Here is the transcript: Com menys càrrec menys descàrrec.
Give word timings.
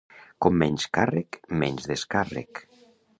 Com 0.45 0.55
menys 0.61 0.87
càrrec 0.97 1.37
menys 1.65 1.85
descàrrec. 1.91 2.63